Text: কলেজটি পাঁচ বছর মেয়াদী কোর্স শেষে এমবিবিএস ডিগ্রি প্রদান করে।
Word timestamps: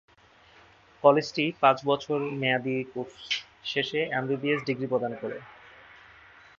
কলেজটি 1.03 1.45
পাঁচ 1.61 1.77
বছর 1.85 2.19
মেয়াদী 2.41 2.77
কোর্স 2.93 3.15
শেষে 3.63 3.99
এমবিবিএস 4.11 4.61
ডিগ্রি 4.67 4.87
প্রদান 4.87 5.13
করে। 5.21 5.37